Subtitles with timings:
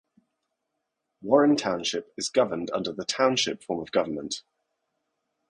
[1.21, 4.41] Warren Township is governed under the Township form of government.